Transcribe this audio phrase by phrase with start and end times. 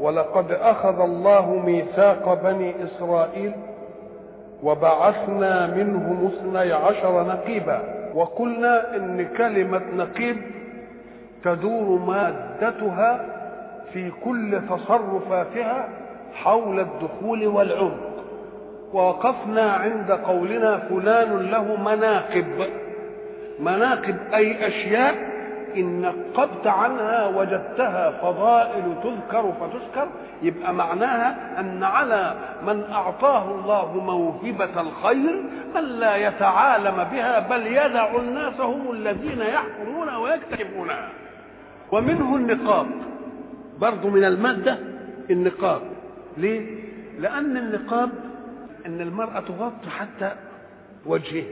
[0.00, 3.52] ولقد أخذ الله ميثاق بني إسرائيل
[4.62, 7.80] وبعثنا منهم اثني عشر نقيبا
[8.14, 10.36] وقلنا إن كلمة نقيب
[11.44, 13.24] تدور مادتها
[13.92, 15.88] في كل تصرفاتها
[16.34, 18.08] حول الدخول والعمق.
[18.92, 22.46] ووقفنا عند قولنا فلان له مناقب.
[23.60, 25.14] مناقب أي أشياء
[25.76, 30.08] إن نقبت عنها وجدتها فضائل تذكر فتذكر
[30.42, 32.34] يبقى معناها أن على
[32.66, 35.42] من أعطاه الله موهبة الخير
[35.74, 41.08] من لا يتعالم بها بل يدع الناس هم الذين يحكمون ويكتشفونها
[41.92, 42.86] ومنه النقاب.
[43.78, 44.78] برضو من المادة
[45.30, 45.80] النقاب.
[46.36, 46.66] ليه؟
[47.18, 48.10] لأن النقاب
[48.86, 50.30] أن المرأة تغطي حتى
[51.06, 51.44] وجهه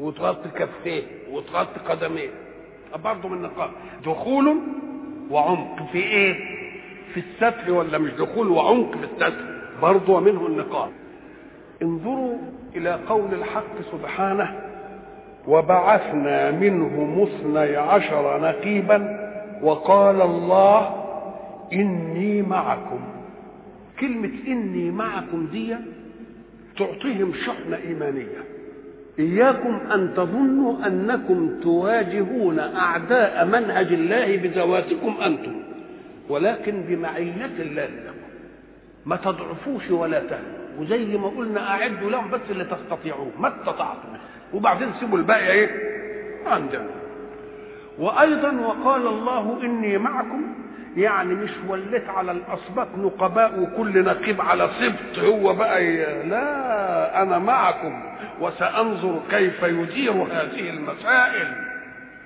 [0.00, 2.30] وتغطي كفيه وتغطي قدميه.
[2.96, 3.70] برضه من النقاب
[4.06, 4.58] دخول
[5.30, 5.82] وعمق.
[5.92, 6.34] في إيه؟
[7.14, 9.32] في الستر ولا مش دخول وعمق في الستر
[9.82, 10.90] برضه ومنه النقاب
[11.82, 12.38] انظروا
[12.76, 14.60] إلى قول الحق سبحانه
[15.48, 19.20] وبعثنا منهم اثني عشر نقيبا
[19.62, 21.04] وقال الله
[21.72, 23.00] إني معكم.
[24.00, 25.76] كلمة إني معكم دي
[26.78, 28.44] تعطيهم شحنة إيمانية.
[29.18, 35.54] إياكم أن تظنوا أنكم تواجهون أعداء منهج الله بذواتكم أنتم
[36.28, 38.14] ولكن بمعية الله لكم.
[39.06, 40.64] ما تضعفوش ولا تهنوا.
[40.78, 43.30] وزي ما قلنا أعدوا لهم بس اللي تستطيعوه.
[43.38, 44.08] ما استطعتم.
[44.54, 45.70] وبعدين سيبوا الباقي إيه؟
[46.46, 46.86] عندنا.
[47.98, 50.54] وأيضا وقال الله إني معكم
[50.96, 55.24] يعني مش وليت على الأسباط نقباء وكل نقيب على سبط.
[55.24, 55.96] هو بقى
[56.28, 58.02] لا أنا معكم
[58.40, 61.54] وسأنظر كيف يدير هذه المسائل.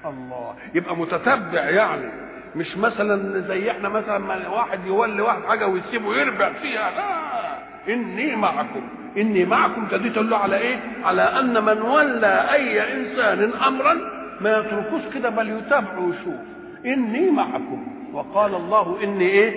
[0.05, 2.11] الله يبقى متتبع يعني.
[2.56, 6.91] مش مثلا زي إحنا مثلا ما واحد يولي واحد حاجة ويسيبه يربع فيها.
[6.91, 8.89] لا إني معكم.
[9.17, 13.95] إني معكم دي تدل على إيه؟ على أن من ولى أي إنسان امرا
[14.41, 16.41] ما يتركوش كده بل يتابعه ويشوف
[16.87, 17.97] إني معكم.
[18.14, 19.52] وقال الله إني إيه؟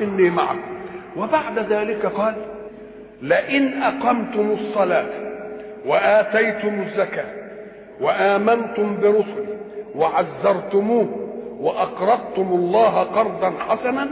[0.00, 0.72] إني معكم
[1.16, 2.34] وبعد ذلك قال
[3.22, 5.06] لئن أقمتم الصلاة
[5.86, 7.26] وآتيتم الزكاة
[8.00, 9.46] وآمنتم برسلي
[9.94, 11.28] وعزرتموه
[11.60, 14.08] وأقرضتم الله قرضا حسنا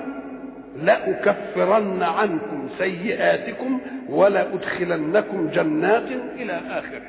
[0.76, 6.08] لأكفرن عنكم سيئاتكم ولأدخلنكم جنات
[6.38, 7.02] إلى آخره.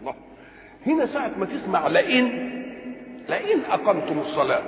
[0.00, 0.14] الله.
[0.86, 2.24] هنا ساعة ما تسمع لئن
[3.28, 4.62] لئن أقمتم الصلاة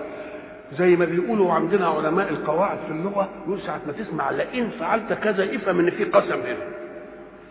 [0.78, 5.44] زي ما بيقولوا عندنا علماء القواعد في اللغة يقول ساعة ما تسمع لئن فعلت كذا
[5.56, 6.66] افهم إن في قسم هنا.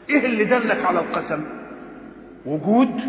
[0.10, 1.44] إيه اللي دلك على القسم؟
[2.46, 3.02] وجود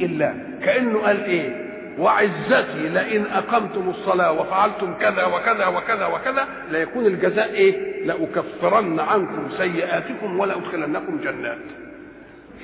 [0.00, 0.34] الله
[0.64, 8.04] كأنه قال إيه؟ وعزتي لئن أقمتم الصلاة وفعلتم كذا وكذا وكذا وكذا ليكون الجزاء إيه؟
[8.06, 11.58] لأكفرن عنكم سيئاتكم ولادخلنكم جنات.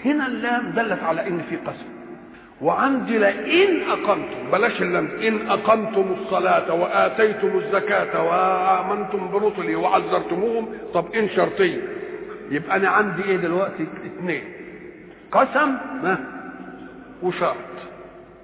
[0.04, 1.97] هنا اللام دلت على إن في قسم.
[2.62, 4.50] وعندي لئن أقمتم.
[4.52, 10.68] بلاش اللام إن أقمتم الصلاة وآتيتم الزكاة وآمنتم برسلي وعزرتموهم.
[10.94, 11.78] طب إن شرطيه
[12.50, 14.42] يبقى أنا عندي إيه دلوقتي؟ اثنين.
[15.32, 15.76] قسم؟
[17.22, 17.54] وشرط.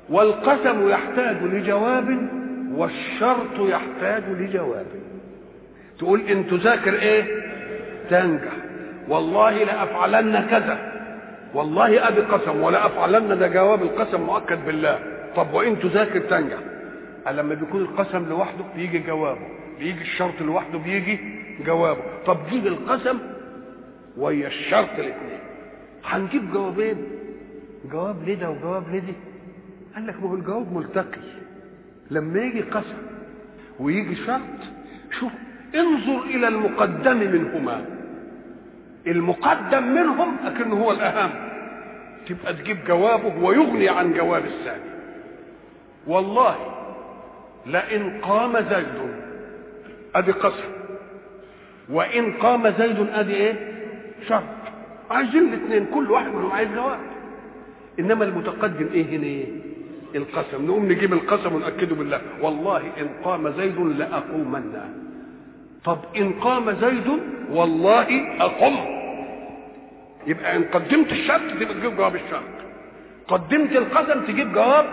[0.09, 2.29] والقسم يحتاج لجواب
[2.75, 4.87] والشرط يحتاج لجواب.
[5.99, 7.25] تقول إن تذاكر إيه؟
[8.11, 8.53] تنجح.
[9.09, 10.94] والله لأفعلن كذا.
[11.55, 14.99] والله ادي قسم ولا أفعلن ده جواب القسم مؤكد بالله.
[15.37, 16.59] طب وإن تذاكر تنجح
[17.31, 19.47] لما بيكون القسم لوحده بيجي جوابه.
[19.79, 21.19] بيجي الشرط لوحده بيجي
[21.67, 22.01] جوابه.
[22.27, 23.19] طب جيب القسم
[24.17, 25.39] ويا الشرط الاثنين.
[26.05, 26.97] هنجيب جوابين؟
[27.93, 29.15] جواب لده وجواب لدي
[29.95, 31.21] قال لك ما هو الجواب ملتقي.
[32.11, 32.97] لما يجي قسم
[33.81, 34.61] ويجي شرط
[35.21, 35.33] شوف
[35.75, 37.85] انظر إلى المقدم منهما.
[39.07, 41.31] المقدم منهم لكنه هو الأهم.
[42.29, 44.91] تبقى تجيب جوابه ويغني عن جواب الثاني
[46.06, 46.56] والله
[47.67, 49.15] لئن قام زيد
[50.15, 50.71] أدي قسم
[51.91, 53.55] وإن قام زيد أدي إيه؟
[54.29, 54.43] شرط.
[55.11, 56.99] عايزين الاثنين كل واحد منهم عايز جواب.
[58.00, 59.47] إنما المتقدم إيه هنا؟ إيه
[60.15, 60.67] القسم.
[60.67, 62.21] نقوم نجيب القسم ونأكده بالله.
[62.43, 64.81] والله إن قام زيد لأقومن.
[65.85, 68.94] طب إن قام زيد والله اقم
[70.26, 72.55] يبقى إن قدمت الشرط تبقى تجيب جواب الشرط.
[73.29, 74.87] قدمت القسم تجيب جواب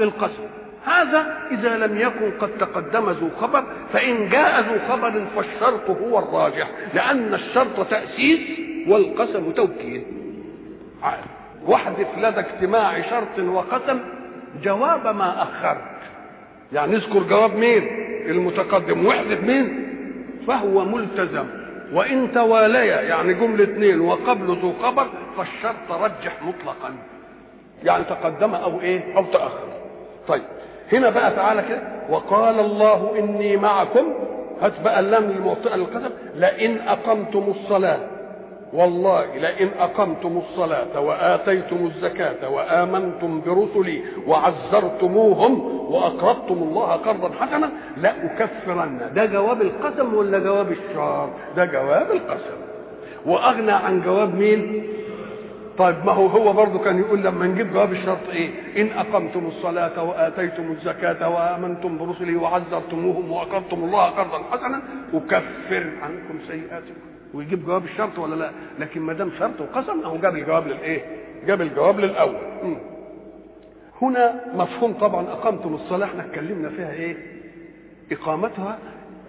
[0.00, 0.42] القسم.
[0.84, 6.70] هذا إذا لم يكن قد تقدم ذو خبر فإن جاء ذو خبر فالشرط هو الراجح
[6.94, 8.40] لأن الشرط تأسيس
[8.88, 10.02] والقسم توكيد
[11.66, 14.00] واحذف لدى اجتماع شرط وقسم
[14.62, 15.80] جواب ما أخرت.
[16.72, 17.82] يعني اذكر جواب مين؟
[18.30, 19.06] المتقدم.
[19.06, 19.86] واحذف مين؟
[20.46, 21.46] فهو ملتزم.
[21.92, 26.94] وإن تواليا يعني جملة اثنين وقبل ذو خبر فالشرط رجح مطلقا.
[27.84, 29.68] يعني تقدم أو إيه؟ أو تأخر.
[30.28, 30.42] طيب
[30.92, 31.82] هنا بقى تعالى كده.
[32.10, 34.14] وقال الله إني معكم
[34.62, 37.98] هات بقى اللام الموطئه للقسم لئن أقمتم الصلاة.
[38.74, 45.52] والله لئن أقمتم الصلاة وآتيتم الزكاة وآمنتم برسلي وعزرتموهم
[45.92, 49.10] وأقرضتم الله قرضا حسنا لأكفرن.
[49.14, 52.58] ده جواب القسم ولا جواب الشر ده جواب القسم.
[53.26, 54.84] وأغنى عن جواب مين؟
[55.78, 58.50] طيب ما هو هو برضه كان يقول لما نجيب جواب الشرط إيه؟
[58.82, 64.82] إن أقمتم الصلاة وآتيتم الزكاة وآمنتم برسلي وعزرتموهم وأقرضتم الله قرضا حسنا
[65.14, 67.00] أكفر عنكم سيئاتكم.
[67.34, 71.00] ويجيب جواب الشرط ولا لا؟ لكن ما دام شرط وقسم أهو جاب الجواب للإيه؟
[71.46, 72.36] جاب الجواب للأول.
[74.02, 77.16] هنا مفهوم طبعا أقمتم الصلاة إحنا اتكلمنا فيها إيه؟
[78.12, 78.78] إقامتها.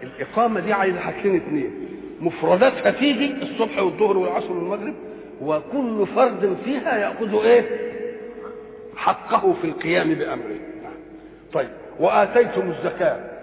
[0.04, 1.72] الإقامة دي عايزة حاجتين اثنين
[2.22, 4.94] مفرداتها تيجي الصبح والظهر والعصر والمغرب
[5.42, 7.66] وكل فرد فيها يأخذ إيه؟
[8.96, 10.60] حقه في القيام بأمره.
[11.54, 11.70] طيب
[12.00, 13.35] وآتيتم الزكاة.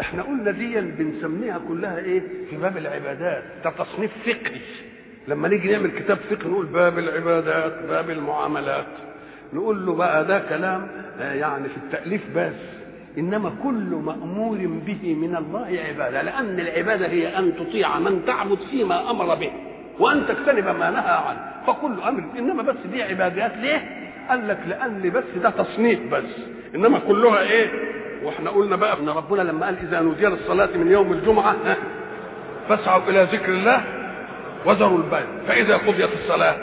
[0.00, 3.42] إحنا قلنا دي بنسميها كلها إيه؟ في باب العبادات.
[3.64, 4.60] ده تصنيف فقهي.
[5.28, 8.86] لما نيجي نعمل كتاب فقه نقول باب العبادات باب المعاملات.
[9.52, 10.88] نقول له بقى ده كلام
[11.20, 12.54] يعني في التأليف بس.
[13.18, 14.56] إنما كل مأمور
[14.86, 19.50] به من الله عبادة لأن العبادة هي أن تطيع من تعبد فيما أمر به
[19.98, 21.50] وأن تجتنب ما نهى عنه.
[21.66, 23.56] فكل أمر إنما بس دي عبادات.
[23.56, 23.88] ليه؟
[24.28, 26.36] قال لك لأن بس ده تصنيف بس.
[26.74, 31.12] إنما كلها إيه؟ وإحنا قلنا بقى إن ربنا لما قال إذا نودي للصلاة من يوم
[31.12, 31.56] الجمعة
[32.68, 33.84] فاسعوا إلى ذكر الله
[34.66, 36.56] وذروا البيع فإذا قضيت الصلاة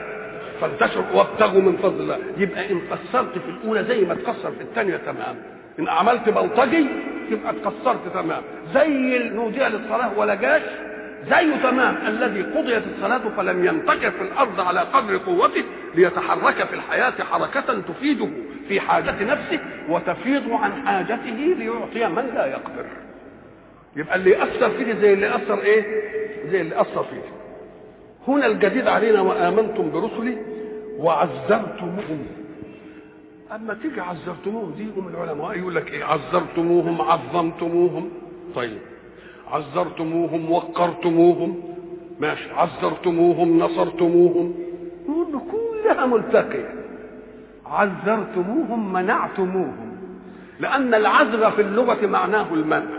[0.61, 2.17] فانتشروا وابتغوا من فضل الله.
[2.37, 5.35] يبقى إن قصرت في الأولى زي ما تقصر في الثانية تمام.
[5.79, 6.85] إن عملت بلطجي
[7.31, 8.41] تبقى تقصرت تمام.
[8.73, 10.61] زي نودي للصلاة ولا جاش
[11.29, 15.63] زيه تمام الذي قضيت الصلاة فلم ينتشر في الأرض على قدر قوته
[15.95, 18.29] ليتحرك في الحياة حركة تفيده
[18.67, 19.59] في حاجة نفسه
[19.89, 22.85] وتفيض عن حاجته ليعطي من لا يقدر.
[23.95, 25.83] يبقى اللي يأثر فيه زي اللي أثر إيه؟
[26.51, 27.21] زي اللي أثر فيه.
[28.27, 30.37] هنا الجديد علينا وآمنتم برسلي
[30.97, 32.27] وعزرتموهم
[33.55, 38.09] أما تيجي عزرتموهم دي يقوم العلماء يقول لك إيه؟ عزرتموهم عظمتموهم.
[38.55, 38.79] طيب.
[39.51, 41.63] عزرتموهم وقرتموهم.
[42.19, 42.51] ماشي.
[42.51, 44.53] عزرتموهم نصرتموهم.
[45.09, 46.73] نقول له كلها ملتقية.
[47.65, 49.97] عزرتموهم منعتموهم.
[50.59, 52.97] لأن العزر في اللغة معناه المنع.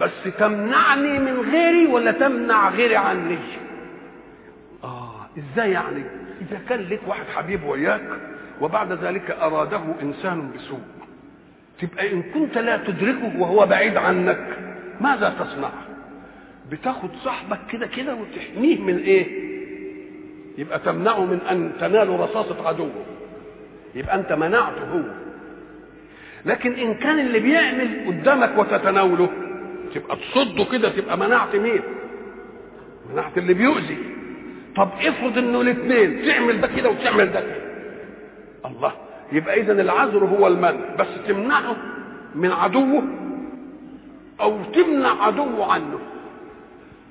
[0.00, 3.38] بس تمنعني من غيري ولا تمنع غيري عني
[4.84, 6.02] آه إزاي يعني؟
[6.40, 8.08] إذا كان لك واحد حبيب وياك
[8.60, 10.80] وبعد ذلك أراده إنسان بسوء.
[11.80, 14.58] تبقى إن كنت لا تدركه وهو بعيد عنك
[15.00, 15.70] ماذا تصنع؟
[16.70, 19.48] بتاخد صاحبك كده كده وتحميه من إيه؟
[20.58, 22.90] يبقى تمنعه من أن تنال رصاصة عدوه.
[23.94, 25.02] يبقى أنت منعته هو.
[26.46, 29.28] لكن إن كان اللي بيعمل قدامك وتتناوله
[29.94, 31.80] تبقى تصده كده تبقى منعت مين؟
[33.12, 33.98] منعت اللي بيؤذي.
[34.76, 37.68] طب افرض إنه الاثنين تعمل ده كده وتعمل ده كده.
[38.66, 38.92] الله
[39.32, 40.94] يبقى اذا العذر هو المنع.
[40.98, 41.76] بس تمنعه
[42.34, 43.02] من عدوه
[44.40, 45.98] أو تمنع عدوه عنه.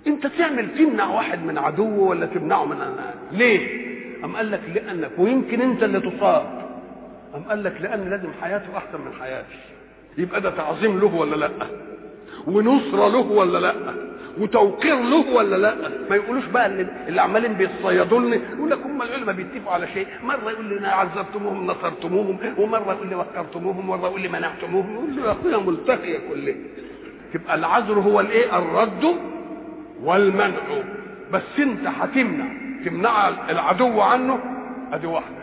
[0.07, 3.13] أنت تعمل تمنع واحد من عدوه ولا تمنعه من أنا.
[3.31, 3.87] ليه؟
[4.25, 6.67] أم قال لك لأنك ويمكن أنت اللي تصاب.
[7.35, 9.57] أم قال لك لأن لازم حياته أحسن من حياتي
[10.17, 11.49] يبقى ده تعظيم له ولا لأ؟
[12.47, 13.73] ونصرة له ولا لأ؟
[14.39, 15.75] وتوقير له ولا لأ؟
[16.09, 16.65] ما يقولوش بقى
[17.07, 20.07] اللي, عمالين بيتصيدوا لي يقول لك هم العلماء بيتفقوا على شيء.
[20.23, 22.37] مرة يقول لي عذبتموهم نصرتموهم.
[22.57, 24.93] ومرة يقول لي وقرتموهم ومرة يقول لي منعتموهم.
[24.93, 26.55] يقول له يا أخويا ملتقية كلها
[27.35, 29.15] يبقى العذر هو الايه؟ الرد
[30.03, 30.83] والمنع.
[31.31, 32.45] بس انت هتمنع.
[32.85, 34.39] تمنع العدو عنه
[34.93, 35.37] ادي واحدة.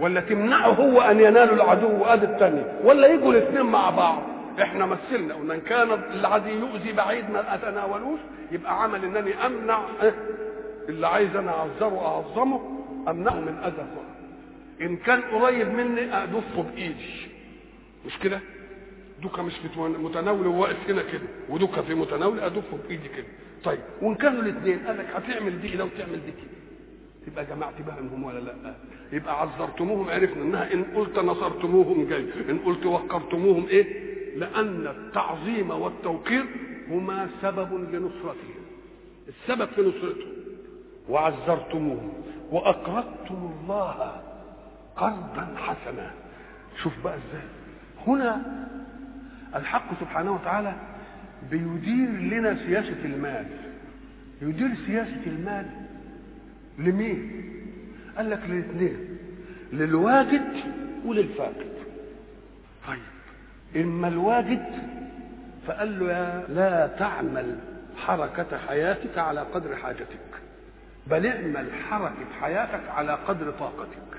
[0.00, 4.22] ولا تمنعه هو أن ينال العدو ادي الثانية ولا يجوا الاثنين مع بعض.
[4.62, 5.34] إحنا مثلنا.
[5.34, 8.20] قلنا ان كان الذي يؤذي بعيد ما أتناولوش
[8.52, 9.80] يبقى عمل إنني أمنع.
[10.88, 12.60] اللي عايز أنا أعذره أعظمه
[13.08, 13.86] أمنعه من أذى.
[14.82, 17.28] إن كان قريب مني أدفه بإيدي.
[18.06, 18.40] مش كده؟
[19.22, 23.26] دوكا مش متناول وواقف هنا كده ودوكا في متناول ادفه بايدي كده.
[23.64, 26.58] طيب وإن كانوا الاثنين قال لك هتعمل دي كده وتعمل دي كده.
[27.26, 28.74] يبقى جمعت بينهم ولا لأ؟
[29.12, 32.26] يبقى عذرتموهم عرفنا إنها إن قلت نصرتموهم جاي.
[32.50, 36.44] إن قلت وقرتموهم إيه؟ لأن التعظيم والتوقير
[36.90, 38.54] هما سبب لنصرتهم.
[39.28, 40.32] السبب في نصرتهم.
[41.08, 42.12] وعزرتموهم
[42.50, 44.22] وأقرضتم الله
[44.96, 46.10] قرضا حسنا.
[46.82, 47.46] شوف بقى إزاي.
[48.06, 48.42] هنا
[49.54, 50.74] الحق سبحانه وتعالى
[51.50, 53.46] بيدير لنا سياسة المال.
[54.42, 55.66] يدير سياسة المال
[56.78, 57.44] لمين؟
[58.16, 59.18] قال لك للاثنين
[59.72, 60.52] للواجد
[61.04, 61.72] وللفاقد.
[62.86, 62.98] طيب
[63.76, 64.66] إما الواجد
[65.66, 67.58] فقال له يا لا تعمل
[67.96, 70.18] حركة حياتك على قدر حاجتك
[71.06, 74.17] بل اعمل حركة حياتك على قدر طاقتك.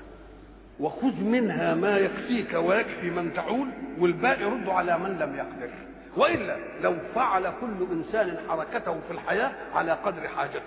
[0.80, 3.68] وخذ منها ما يكفيك ويكفي من تعول
[3.98, 5.70] والباقي رد على من لم يقدر.
[6.16, 10.60] وإلا لو فعل كل إنسان حركته في الحياة على قدر حاجته.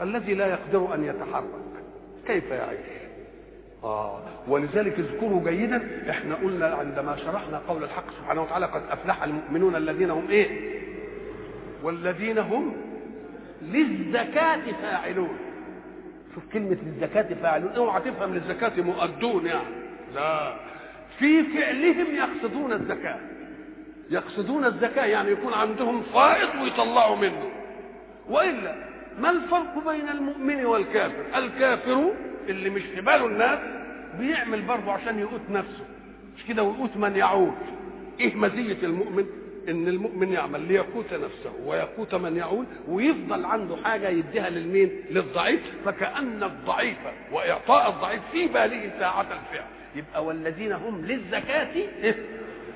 [0.00, 1.44] الذي لا يقدر أن يتحرك.
[2.26, 3.02] كيف يعيش
[3.84, 9.76] آه ولذلك اذكروا جيدا إحنا قلنا عندما شرحنا قول الحق سبحانه وتعالى قد أفلح المؤمنون
[9.76, 10.80] الذين هم إيه؟
[11.82, 12.76] والذين هم
[13.62, 15.38] للزكاة فاعلون.
[16.34, 17.72] شوف كلمة للزكاة فاعلون.
[17.72, 19.74] اوعى تفهم للزكاة مؤدون يعني.
[20.14, 20.54] لا.
[21.18, 23.18] في فعلهم يقصدون الزكاة.
[24.10, 27.50] يقصدون الزكاة يعني يكون عندهم فائض ويطلعوا منه.
[28.28, 28.74] وإلا
[29.18, 32.12] ما الفرق بين المؤمن والكافر؟ الكافر
[32.48, 33.58] اللي مش في باله الناس
[34.18, 35.84] بيعمل برضه عشان يقوت نفسه.
[36.36, 37.54] مش كده؟ ويقوت من يعود.
[38.20, 39.26] إيه مزية المؤمن؟
[39.68, 45.60] إن المؤمن يعمل ليقوت نفسه ويقوت من يعود ويفضل عنده حاجة يديها للمين؟ للضعيف.
[45.84, 46.98] فكأن الضعيف
[47.32, 49.66] وإعطاء الضعيف في باله ساعة الفعل.
[49.96, 52.14] يبقى والذين هم للزكاة إيه؟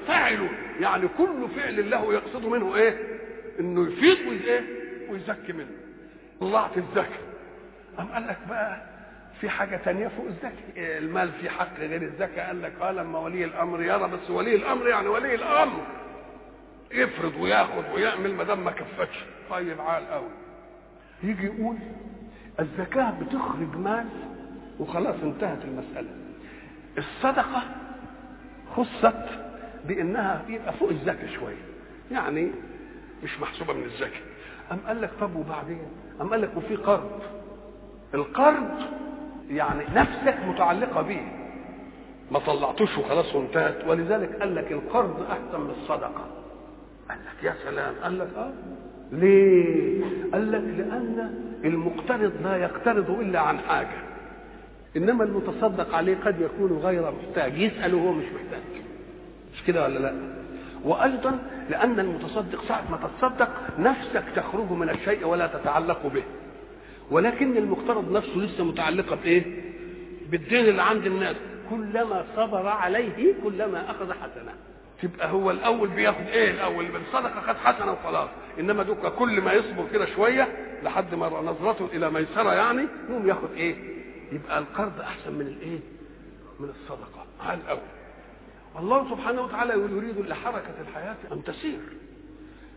[0.09, 0.51] فاعلون.
[0.81, 2.99] يعني كل فعل له يقصد منه إيه؟
[3.61, 4.61] إنه يفيض وايه
[5.11, 5.71] ويزكي منه.
[6.41, 7.19] طلعت الزكاة.
[7.99, 8.83] أم قال لك بقى
[9.41, 13.45] في حاجة تانية فوق الزكاة؟ المال في حق غير الزكاة؟ قال لك آه لما ولي
[13.45, 15.87] الأمر يرى بس ولي الأمر يعني ولي الأمر.
[16.93, 19.25] يفرض وياخد ويعمل ما دام ما كفتش.
[19.51, 20.29] طيب عال قوي.
[21.23, 21.77] يجي يقول
[22.61, 24.07] الزكاة بتخرج مال
[24.81, 26.09] وخلاص انتهت المسألة.
[26.99, 27.63] الصدقة
[28.77, 29.25] خصت
[29.85, 31.63] بأنها يبقى فوق الزكاة شوية.
[32.11, 32.51] يعني
[33.23, 34.21] مش محسوبة من الزكاة.
[34.73, 35.87] أم قال لك طب وبعدين؟
[36.21, 37.21] أم قال لك وفي قرض.
[38.15, 38.71] القرض
[39.51, 41.21] يعني نفسك متعلقة به.
[42.31, 43.85] ما طلعتوش وخلاص وانتهت.
[43.87, 46.25] ولذلك قال لك القرض أحسن من الصدقة.
[47.09, 47.95] قال لك يا سلام.
[48.03, 48.53] قال لك آه.
[49.13, 51.35] ليه؟ قال لك لأن
[51.65, 53.99] المقترض لا يقترض إلا عن حاجة.
[54.97, 57.59] إنما المتصدق عليه قد يكون غير محتاج.
[57.59, 58.63] يسال وهو مش محتاج.
[59.55, 60.15] مش كده ولا لا؟
[60.85, 61.39] وأيضا
[61.71, 66.23] لأن المتصدق ساعة ما تتصدق نفسك تخرج من الشيء ولا تتعلق به.
[67.11, 69.45] ولكن المقترض نفسه لسه متعلقة بإيه؟
[70.31, 71.37] بالدين اللي عند الناس.
[71.71, 74.53] كلما صبر عليه كلما أخذ حسنه
[75.03, 78.29] تبقى هو الأول بياخد إيه الأول؟ بالصدقه خد حسنة وخلاص.
[78.61, 80.49] إنما دوكا كل ما يصبر كده شوية
[80.83, 83.77] لحد ما نظرته إلى ميسرة يعني يقوم ياخد إيه؟
[84.33, 85.79] يبقى القرض أحسن من الإيه؟
[86.61, 87.27] من الصدقة.
[87.41, 87.81] على الأول.
[88.79, 91.81] الله سبحانه وتعالى يريد لحركة الحياة أن تسير.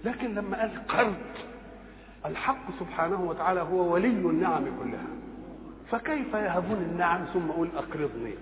[0.06, 1.16] لكن لما قال قرض
[2.26, 5.08] الحق سبحانه وتعالى هو ولي النعم كلها.
[5.92, 8.34] فكيف يهبون النعم ثم أقول أقرضني؟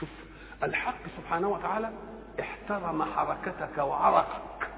[0.00, 0.08] شوف
[0.62, 1.90] الحق سبحانه وتعالى
[2.40, 4.68] احترم حركتك وعرقك.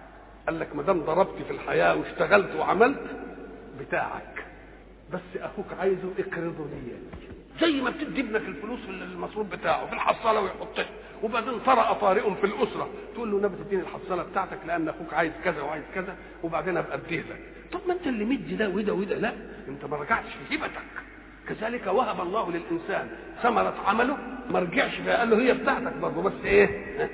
[0.47, 3.01] قال لك ما دام ضربت في الحياة واشتغلت وعملت
[3.81, 4.45] بتاعك.
[5.13, 6.93] بس أخوك عايزه اقرضه لي
[7.61, 10.87] زي ما بتدي ابنك الفلوس في المصروف بتاعه في الحصالة ويحطها.
[11.23, 12.89] وبعدين طرأ طارئ في الأسرة.
[13.15, 17.21] تقول له نبي تديني الحصالة بتاعتك لأن أخوك عايز كذا وعايز كذا وبعدين أبقى أديه
[17.21, 17.41] لك.
[17.73, 19.17] طب ما أنت اللي مدي ده وده وده.
[19.17, 19.33] لا
[19.69, 20.83] أنت ما رجعتش في هبتك
[21.49, 23.09] كذلك وهب الله للإنسان
[23.43, 24.17] ثمرة عمله.
[24.51, 26.23] ما رجعش قال له هي بتاعتك برضه.
[26.23, 27.09] بس إيه؟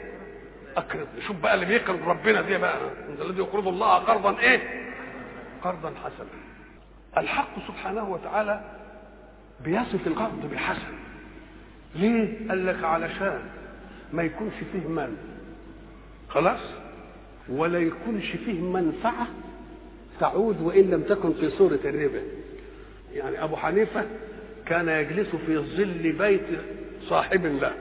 [0.77, 2.79] اقرض شوف بقى اللي بيقرض ربنا دي بقى.
[3.21, 4.61] الذي يقرض الله قرضا إيه؟
[5.63, 6.29] قرضا حسنا.
[7.19, 8.61] الحق سبحانه وتعالى
[9.65, 10.95] بيصف القرض بالحسن.
[11.95, 13.39] ليه؟ قال لك علشان
[14.13, 15.17] ما يكونش فيه من
[16.29, 16.61] خلاص؟
[17.49, 19.27] ولا يكونش فيه منفعة
[20.21, 22.23] تعود وإن لم تكن في صورة الربا.
[23.13, 24.05] يعني أبو حنيفة
[24.67, 26.61] كان يجلس في ظل بيت
[27.09, 27.73] صاحب له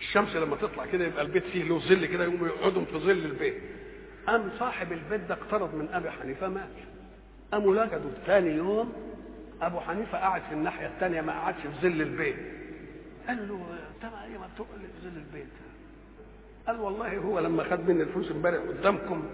[0.00, 3.54] الشمس لما تطلع كده يبقى البيت فيه له ظل كده يقوموا يقعدوا في ظل البيت.
[4.26, 6.68] قام صاحب البيت ده اقترض من أبي حنيفة مات.
[7.52, 8.92] قاموا لجدوا ثاني يوم
[9.62, 12.36] أبو حنيفة قاعد في الناحية الثانية ما قعدش في ظل البيت.
[13.28, 13.54] قال له
[13.94, 15.48] انت ما إيه ما تقعد في ظل البيت؟
[16.66, 19.24] قال والله هو لما خد مني الفلوس امبارح قدامكم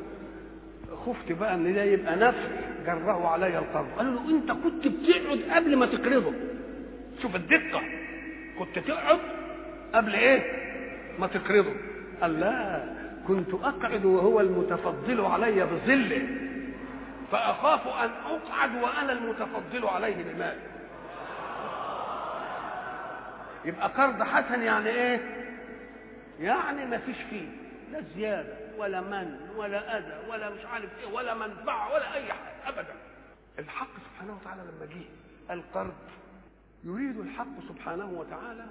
[1.06, 2.38] خفت بقى إن ده يبقى نفس
[2.86, 6.32] جره علي القرض قالوا له أنت كنت بتقعد قبل ما تقرضه.
[7.22, 7.82] شوف الدقة
[8.58, 9.18] كنت تقعد
[9.94, 10.66] قبل إيه؟
[11.18, 11.72] ما تقرضه
[12.20, 12.84] قال لا
[13.28, 16.28] كنت أقعد وهو المتفضل علي بظله
[17.32, 20.60] فأخاف أن أقعد وأنا المتفضل عليه بمالي
[23.64, 25.20] يبقى قرض حسن يعني إيه؟
[26.40, 27.48] يعني ما فيش فيه
[27.92, 32.68] لا زيادة ولا من ولا أذى ولا مش عارف إيه ولا منفعة ولا أي حاجة
[32.68, 32.94] ابدا.
[33.58, 35.04] الحق سبحانه وتعالى لما جه
[35.54, 35.94] القرض
[36.84, 38.64] يريد الحق سبحانه وتعالى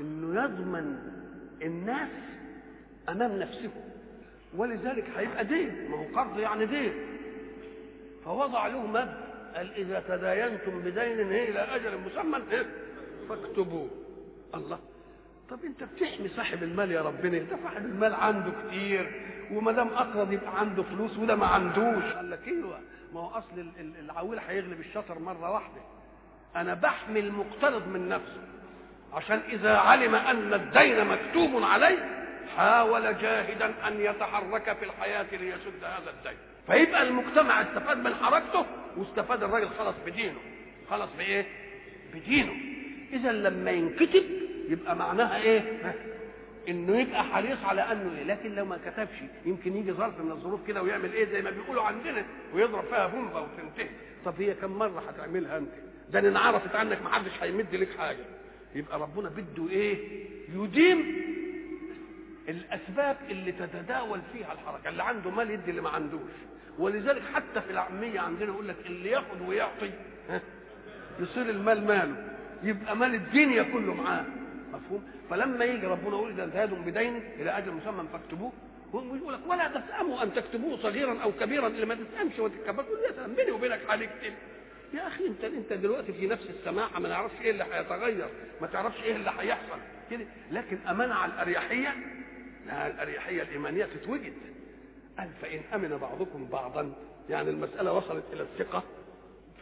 [0.00, 0.98] إنه يضمن
[1.62, 2.08] الناس
[3.08, 3.70] أمام نفسه
[4.56, 6.92] ولذلك هيبقى دين ما هو قرض يعني دين.
[8.24, 9.24] فوضع له مبدأ
[9.56, 12.38] قال إذا تداينتم بدين إلى أجل مسمى
[13.28, 13.88] فاكتبوه.
[14.54, 14.78] الله.
[15.50, 19.12] طب أنت بتحمي صاحب المال يا ربنا ده صاحب المال عنده كتير
[19.52, 22.04] وما دام أقرض يبقى عنده فلوس وده ما عندوش.
[22.04, 22.80] قال لك إيوه
[23.14, 23.66] ما هو أصل
[23.98, 25.80] العويل هيغلب الشطر مرة واحدة.
[26.56, 28.40] أنا بحمي المقترض من نفسه.
[29.14, 32.24] عشان إذا علم أن الدين مكتوب عليه
[32.56, 36.36] حاول جاهدا أن يتحرك في الحياة ليسد هذا الدين.
[36.66, 38.66] فيبقى المجتمع استفاد من حركته
[38.96, 40.38] واستفاد الراجل خلص بدينه.
[40.90, 41.46] خلص بإيه؟
[42.14, 42.52] بدينه.
[43.12, 44.24] اذا لما ينكتب
[44.68, 45.94] يبقى معناها إيه؟
[46.68, 50.66] إنه يبقى حريص على أنه إيه؟ لكن لو ما كتبش يمكن يجي ظرف من الظروف
[50.66, 53.88] كده ويعمل إيه؟ زي ما بيقولوا عندنا ويضرب فيها بومبا وتنتهي.
[54.24, 55.70] طب هي كم مرة هتعملها أنت؟
[56.10, 58.24] ده ان عرفت عنك ما حدش هيمد لك حاجة.
[58.74, 61.24] يبقى ربنا بده إيه؟ يديم
[62.48, 66.30] الأسباب اللي تتداول فيها الحركة اللي عنده مال يدي اللي ما عندوش.
[66.78, 69.90] ولذلك حتى في العامية عندنا يقول لك اللي ياخد ويعطي
[71.20, 72.28] يصير المال ماله
[72.62, 74.24] يبقى مال الدنيا كله معاه.
[74.72, 78.52] مفهوم؟ فلما يجي ربنا يقول إذا انتهيتم بدين إلى أجل مسمى فاكتبوه
[78.94, 83.12] هو يقول لك ولا تسأموا أن تكتبوه صغيرا أو كبيرا الا ما تسأمش وتتكبر يا
[83.16, 84.32] سلام بيني وبينك هنكتب
[84.94, 88.28] يا أخي أنت أنت دلوقتي في نفس السماحة ما نعرفش إيه اللي هيتغير
[88.60, 89.78] ما تعرفش إيه اللي هيحصل
[90.10, 90.24] كده.
[90.50, 91.94] لكن أمانة على الأريحية؟
[92.66, 94.32] لا الأريحية الإيمانية تتوجد.
[95.18, 96.92] قال فإن أمن بعضكم بعضا
[97.30, 98.82] يعني المسألة وصلت إلى الثقة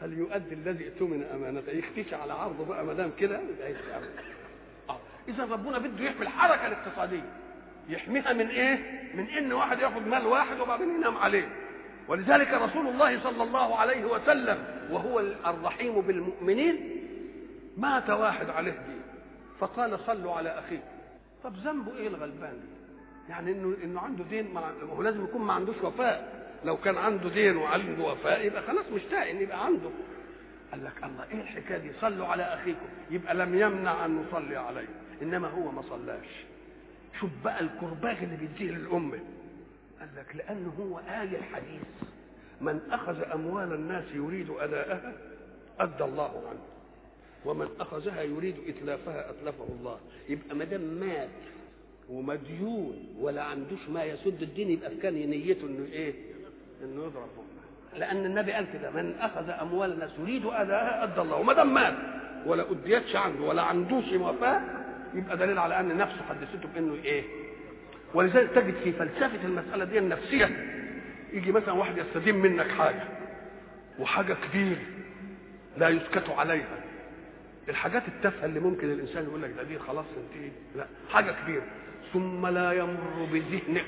[0.01, 1.73] فليؤدي الذي اؤتمن أمانته.
[1.73, 3.75] يختشي على عرضه بقى ما دام كده يبقى
[4.91, 4.99] آه.
[5.29, 7.33] إذا ربنا بده يحمي الحركة الاقتصادية.
[7.89, 8.77] يحميها من إيه؟
[9.15, 11.49] من إن واحد يأخذ مال واحد وبعدين ينام عليه.
[12.09, 16.91] ولذلك رسول الله صلى الله عليه وسلم وهو الرحيم بالمؤمنين
[17.77, 19.03] مات واحد عليه دين
[19.61, 20.83] فقال صلوا على أخيه.
[21.45, 22.61] طب ذنبه إيه الغلبان؟
[23.29, 26.43] يعني إنه إنه عنده دين ما هو لازم يكون ما عندوش وفاء.
[26.65, 29.91] لو كان عنده دين وعنده وفاء يبقى خلاص مشتاق ان يبقى عنده.
[30.73, 34.89] قال لك الله إيه الحكاية دي؟ صلوا على أخيكم يبقى لم يمنع أن نصلي عليه
[35.23, 36.27] إنما هو ما صلاش.
[37.21, 39.19] شوف بقى الكرباج اللي بيديه للأمة.
[40.03, 41.83] قال لك لأنه هو آية الحديث.
[42.61, 45.13] من أخذ أموال الناس يريد أداءها
[45.81, 46.61] أدى الله عنه.
[47.45, 49.99] ومن أخذها يريد إتلافها أتلفه الله.
[50.29, 51.29] يبقى ما دام مات
[52.11, 56.15] ومديون ولا عندوش ما يسد الدين يبقى كان نيته إنه إيه؟
[56.85, 57.29] إنه يضرب.
[57.97, 61.37] لأن النبي قال كده من أخذ أموال الناس يريد أداءها أدى الله.
[61.37, 61.95] وما دام مات
[62.47, 64.63] ولا أديتش عنده ولا عندوش وفاء
[65.15, 67.25] يبقى دليل على أن نفسه حدثته بإنه إيه؟
[68.15, 70.51] ولذلك تجد في فلسفة المسألة دي النفسية
[71.33, 73.05] يجي مثلا واحد يستدين منك حاجة
[73.99, 74.81] وحاجة كبيرة
[75.79, 76.79] لا يسكت عليها.
[77.69, 81.63] الحاجات التافهة اللي ممكن الإنسان يقول لك ده دي خلاص انتهي لا حاجة كبيرة.
[82.13, 83.85] ثم لا يمر بذهنك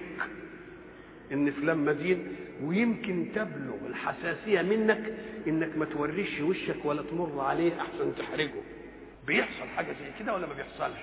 [1.32, 5.12] إن فلان مدين ويمكن تبلغ الحساسية منك
[5.46, 8.60] إنك ما توريش وشك ولا تمر عليه أحسن تحرجه.
[9.26, 11.00] بيحصل حاجة زي كده ولا ما بيحصلش؟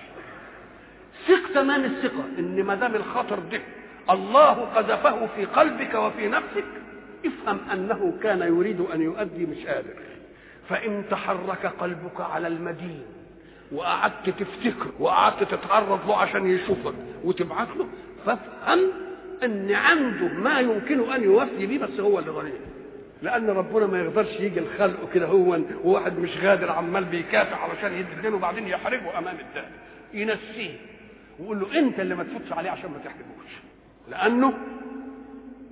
[1.28, 2.24] ثق تمام الثقة.
[2.38, 3.60] إن ما دام الخطر ده
[4.10, 6.64] الله قذفه في قلبك وفي نفسك
[7.26, 9.94] افهم أنه كان يريد أن يؤدي مش قادر
[10.68, 13.02] فإن تحرك قلبك على المدين
[13.72, 16.94] وقعدت تفتكر وقعدت تتعرض له عشان يشوفك
[17.24, 17.88] وتبعت له
[18.26, 18.80] فافهم
[19.44, 22.54] إن عنده ما يمكن أن يوفي به بس هو اللي ضريح
[23.22, 28.12] لأن ربنا ما يقدرش يجي الخلق كده هو وواحد مش غادر عمال بيكافح علشان يدي
[28.12, 29.64] الدين وبعدين يحرجه أمام الدين
[30.14, 30.76] ينسيه.
[31.42, 33.52] ويقول له انت اللي ما تفوتش عليه عشان ما تحرجوش
[34.10, 34.52] لأنه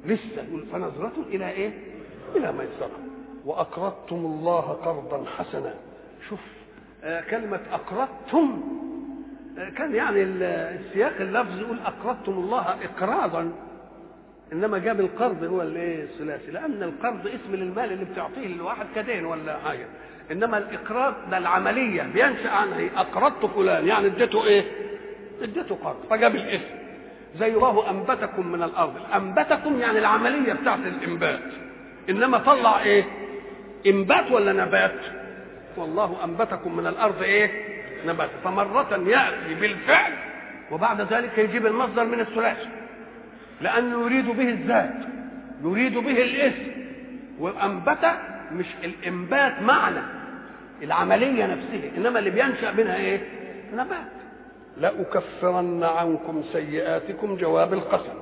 [0.06, 1.70] لسه يقول فنظرة إلى إيه؟
[2.36, 2.98] إلى ميسره
[3.44, 5.74] وأقرضتم الله قرضا حسنا.
[6.28, 6.40] شوف
[7.04, 8.60] آه كلمة أقرضتم
[9.58, 13.52] آه كان يعني السياق اللفظ يقول أقرضتم الله إقراضا.
[14.52, 16.50] إنما جاب القرض هو الايه الثلاثي.
[16.50, 19.86] لأن القرض اسم للمال اللي بتعطيه لواحد كدين ولا حاجة.
[20.30, 22.02] إنما الإقراض ده العملية.
[22.02, 23.86] بينشأ عنها أقرضت فلان.
[23.86, 24.64] يعني اديته إيه؟
[25.42, 26.80] اديته قرض فجاب الاسم
[27.38, 28.94] زي الله أنبتكم من الأرض.
[29.14, 31.40] أنبتكم يعني العملية بتاعت الإنبات.
[32.10, 33.04] إنما طلع إيه؟
[33.86, 35.00] إنبات ولا نبات؟
[35.76, 37.50] والله أنبتكم من الأرض إيه؟
[38.06, 38.30] نبات.
[38.44, 40.12] فمرة يأتي بالفعل
[40.70, 42.68] وبعد ذلك يجيب المصدر من الثلاثي.
[43.60, 44.94] لأنه يريد به الذات
[45.64, 46.70] يريد به الاسم
[47.38, 48.10] وأنبت
[48.52, 50.00] مش الإنبات معنى
[50.82, 53.20] العملية نفسها إنما اللي بينشأ منها إيه؟
[53.74, 54.19] نبات.
[54.80, 58.14] لأكفرن عنكم سيئاتكم جواب القسم.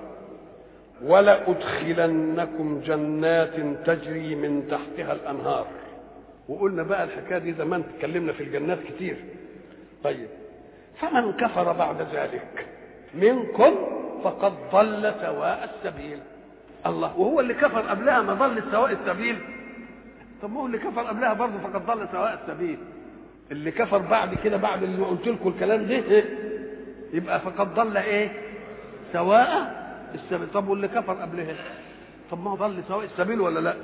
[1.02, 3.54] ولأدخلنكم جنات
[3.86, 5.66] تجري من تحتها الأنهار.
[6.48, 9.16] وقلنا بقى الحكاية دي زمان اتكلمنا في الجنات كتير.
[10.04, 10.28] طيب
[11.00, 12.66] فمن كفر بعد ذلك
[13.14, 13.74] منكم
[14.24, 16.18] فقد ضل سواء السبيل.
[16.86, 19.38] الله وهو اللي كفر قبلها ما ضل سواء السبيل؟
[20.42, 22.78] طب ما هو اللي كفر قبلها برضه فقد ضل سواء السبيل.
[23.50, 26.24] اللي كفر بعد كده بعد اللي قلت لكم الكلام ده؟
[27.12, 28.32] يبقى فقد ضل إيه؟
[29.12, 29.78] سواء
[30.14, 30.48] السبيل.
[30.54, 31.54] طب واللي كفر قبلها
[32.30, 33.76] طب ما هو ضل سواء السبيل ولا لا؟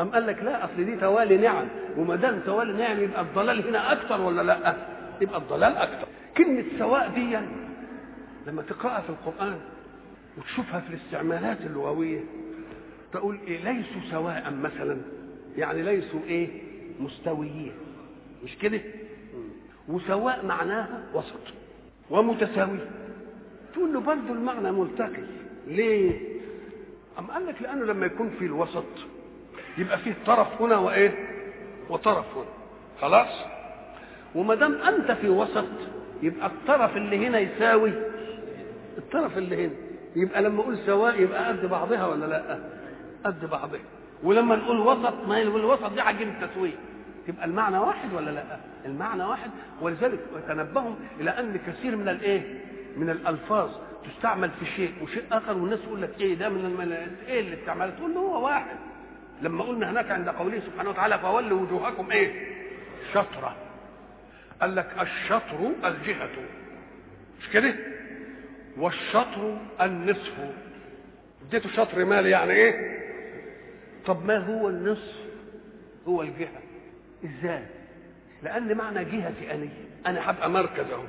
[0.00, 1.66] أم قال لك لا أصل دي توالي نعم.
[1.96, 4.76] وما دام توالي نعم يبقى الضلال هنا أكثر ولا لا؟
[5.20, 7.36] يبقى الضلال أكثر كلمة سواء دي
[8.46, 9.58] لما تقرأها في القرآن
[10.38, 12.20] وتشوفها في الاستعمالات اللغوية
[13.12, 14.96] تقول إيه؟ ليسوا سواء مثلا.
[15.56, 16.48] يعني ليسوا إيه؟
[17.00, 17.72] مستويين.
[18.44, 18.80] مش كده؟
[19.88, 21.40] وسواء معناها وسط.
[22.10, 22.78] ومتساوي
[23.74, 25.22] تقول له برضه المعنى ملتقي.
[25.66, 26.20] ليه؟
[27.18, 28.84] أم قال لك لأنه لما يكون في الوسط
[29.78, 31.14] يبقى فيه طرف هنا وإيه؟
[31.90, 32.46] وطرف هنا.
[33.00, 33.28] خلاص؟
[34.34, 35.66] وما دام أنت في وسط
[36.22, 37.92] يبقى الطرف اللي هنا يساوي
[38.98, 39.74] الطرف اللي هنا.
[40.16, 42.58] يبقى لما أقول سواء يبقى قد بعضها ولا لأ؟
[43.24, 43.80] قد بعضها.
[44.22, 46.74] ولما نقول وسط ما الوسط دي عجين التسويه
[47.26, 48.44] تبقى المعنى واحد ولا لا؟
[48.86, 49.50] المعنى واحد.
[49.80, 52.60] ولذلك تنبهوا إلى أن كثير من الايه
[52.96, 53.70] من الألفاظ
[54.06, 56.92] تستعمل في شيء وشيء آخر والناس تقول لك إيه ده من.
[57.28, 58.76] إيه اللي استعملت تقول له هو واحد.
[59.42, 62.46] لما قلنا هناك عند قوله سبحانه وتعالى فولوا وجوهكم إيه؟
[63.14, 63.56] شطرة.
[64.60, 66.28] قال لك الشطر الجهة.
[67.40, 67.74] مش كده؟
[68.76, 70.34] والشطر النصف.
[71.48, 72.96] اديته شطر مال يعني إيه؟
[74.06, 75.16] طب ما هو النصف؟
[76.08, 76.60] هو الجهة.
[77.24, 77.62] إزاي؟
[78.42, 79.68] لأن معنى جهتي أني.
[80.06, 81.02] أنا هبقى مركز أهو.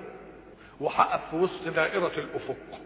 [0.80, 2.80] وهقف في وسط دائرة الأفق.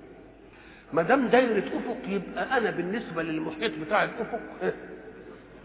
[0.94, 4.40] ما دام دايرة أفق يبقى أنا بالنسبة للمحيط بتاع الأفق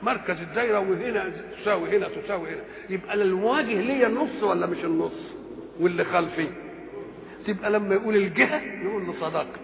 [0.02, 2.62] مركز الدايرة وهنا تساوي هنا تساوي هنا.
[2.90, 5.32] يبقى المواجه ليا النص ولا مش النص؟
[5.80, 6.48] واللي خلفي.
[7.46, 9.60] تبقى لما يقول الجهة يقول له صدقت.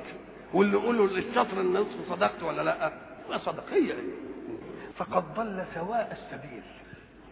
[0.55, 2.93] واللي يقول له الشطر النصف صدقت ولا لأ؟
[3.31, 3.93] ما صدق هي
[4.97, 6.63] فقد ضل سواء السبيل.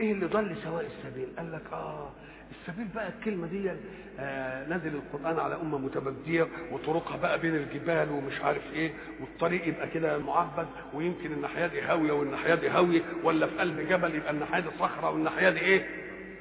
[0.00, 2.08] إيه اللي ضل سواء السبيل؟ قال لك آه
[2.50, 3.70] السبيل بقى الكلمة دي
[4.18, 9.88] آه نزل القرآن على أمة متبديه وطرقها بقى بين الجبال ومش عارف إيه والطريق يبقى
[9.88, 14.60] كده معبد ويمكن الناحيه دي هاويه والناحيه دي هاويه ولا في قلب جبل يبقى الناحيه
[14.60, 15.86] دي صخرة والناحيه دي إيه؟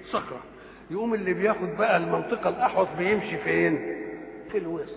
[0.05, 0.39] صخرة.
[0.91, 3.95] يقوم اللي بياخد بقى المنطقة الأحوط بيمشي فين؟
[4.51, 4.95] في الوسط.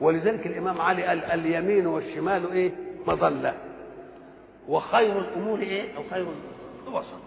[0.00, 2.70] ولذلك الإمام علي قال اليمين والشمال إيه؟
[3.06, 3.54] مظلة.
[4.68, 6.26] وخير الأمور إيه؟ أو خير
[6.88, 7.18] الوسط.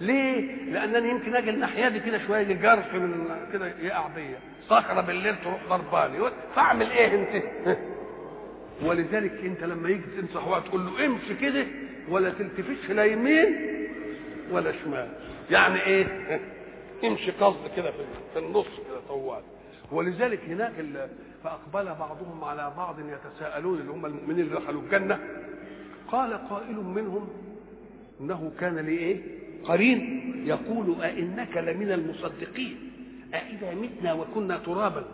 [0.00, 5.36] ليه؟ لأنني يمكن أجي الناحية دي كده شوية جرف من كده يقع بيا صخره بالليل
[5.44, 7.44] تروح ضرباني فاعمل إيه أنت؟
[8.86, 11.66] ولذلك أنت لما يجي تنصح واحد تقول له امشي كده
[12.08, 13.56] ولا تلتفتش لا يمين
[14.50, 15.08] ولا شمال
[15.50, 16.06] يعني إيه؟
[17.08, 17.90] امشي قصد كده
[18.32, 19.42] في النص كده طوال
[19.92, 20.72] ولذلك هناك
[21.44, 25.18] فأقبل بعضهم على بعض يتساءلون اللي هم المؤمنين اللي دخلوا الجنة
[26.08, 27.28] قال قائل منهم
[28.20, 29.20] إنه كان لي إيه؟
[29.68, 32.76] قرين يقول أئنك لمن المصدقين
[33.34, 35.04] أإذا متنا وكنا ترابا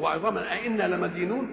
[0.00, 1.48] وعظاما أئنا لمدينون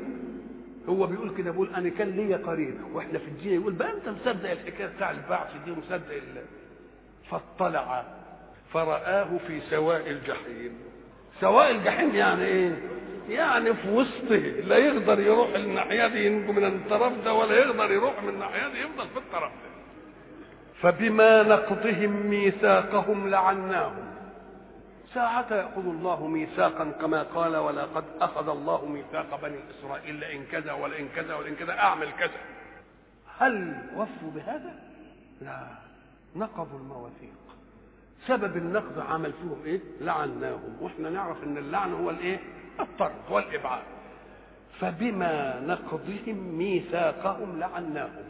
[0.90, 4.52] هو بيقول كده بيقول أنا كان لي قرين وإحنا في الدين يقول بقى أنت مصدق
[4.52, 6.22] الحكاية بتاع البعث دي مصدق.
[7.30, 8.04] فاطلع
[8.74, 10.72] فرآه في سواء الجحيم
[11.42, 12.78] سواء الجحيم يعني إيه؟
[13.30, 14.36] يعني في وسطه
[14.68, 18.80] لا يقدر يروح الناحية دي ينجو من الطرف ده ولا يقدر يروح من الناحية دي
[18.80, 19.71] يفضل في الطرف ده
[20.82, 24.12] فبما نقضهم ميثاقهم لعناهم.
[25.14, 31.08] ساعة يأخذ الله ميثاقا كما قال ولقد أخذ الله ميثاق بني إسرائيل لئن كذا ولئن
[31.16, 32.40] كذا ولئن كذا أعمل كذا.
[33.38, 34.74] هل وفوا بهذا؟
[35.42, 35.68] لا
[36.36, 37.34] نقضوا المواثيق.
[38.28, 40.78] سبب النقض عمل فيهم إيه؟ لعناهم.
[40.82, 42.40] وإحنا نعرف إن اللعن هو الإيه؟
[42.80, 43.84] الطرد والإبعاد.
[44.80, 48.24] فبما نقضهم ميثاقهم لعناهم.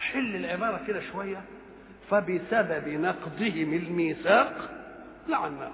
[0.00, 1.42] حل العبارة كده شوية.
[2.10, 4.70] فبسبب نقضهم الميثاق
[5.28, 5.72] لعناهم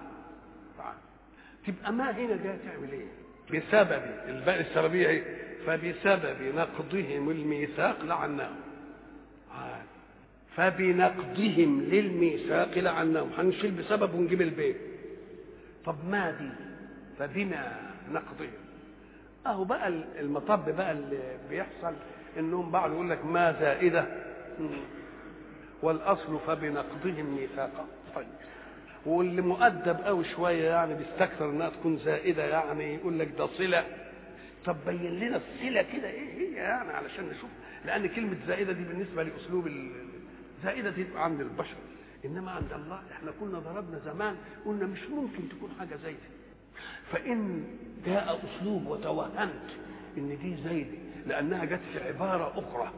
[1.67, 3.07] تبقى ما هنا جاية تعمل إيه؟
[3.61, 5.23] بسبب الباء السببيه إيه
[5.67, 8.57] فبسبب نقضهم الميثاق لعناهم
[10.57, 14.77] فبنقضهم للميثاق لعناهم هنشيل بسبب ونجيب البيت
[15.85, 16.49] طب ما دي؟
[17.19, 17.77] فبما
[18.13, 18.51] نقضهم.
[19.47, 19.89] أهو بقى
[20.21, 21.95] المطب بقى اللي بيحصل
[22.39, 24.07] إنهم بعض يقول لك ما زائدة.
[25.87, 28.27] والأصل فبنقضهم ميثاقا طيب.
[29.07, 33.85] واللي مؤدب قوي شوية يعني بيستكثر إنها تكون زائدة يعني يقول لك ده صلة.
[34.65, 36.11] طب بين لنا الصلة كده.
[36.11, 37.51] إيه هي يعني علشان نشوف.
[37.85, 39.71] لأن كلمة زائدة دي بالنسبة لأسلوب
[40.65, 41.77] زائدة دي عند البشر.
[42.25, 46.29] إنما عند الله إحنا كنا ضربنا زمان قلنا مش ممكن تكون حاجة زايدة.
[47.13, 47.65] فإن
[48.07, 49.71] جاء أسلوب وتوهمت
[50.19, 52.93] إن دي زايدة لأنها جت في عبارة أخرى.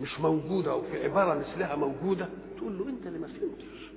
[0.00, 3.88] مش موجودة وفي عبارة مثلها موجودة تقول له أنت اللي ما فهمتش.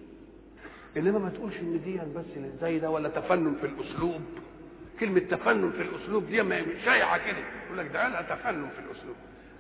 [0.98, 2.26] إنما ما تقولش إن دي بس
[2.62, 4.22] زايده ولا تفنن في الأسلوب.
[5.00, 6.38] كلمة تفنن في الأسلوب دي
[6.86, 7.38] شايعه كده.
[7.66, 9.16] يقول لك ده لها تفنن في الأسلوب.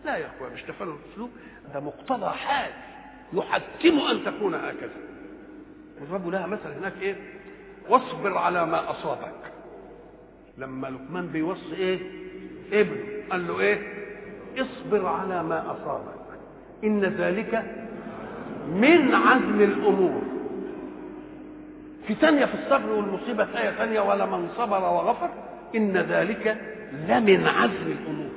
[0.06, 1.30] لا يا أخويا مش تفنن في الأسلوب
[1.74, 2.72] ده مقتضى حال
[3.34, 4.98] يحتم أن تكون هكذا.
[6.02, 7.16] الرب لها مثل هناك إيه؟
[7.90, 9.52] واصبر على ما أصابك.
[10.58, 12.00] لما لقمان بيوصي إيه؟
[12.74, 14.02] ابنه قال له إيه؟
[14.58, 16.21] اصبر على ما أصابك.
[16.84, 17.64] إن ذلك
[18.76, 20.22] من عزم الأمور.
[22.08, 25.30] في ثانية في الصبر والمصيبة في آية ثانية ولمن صبر وغفر
[25.76, 26.58] إن ذلك
[27.08, 28.32] لمن عزم الأمور.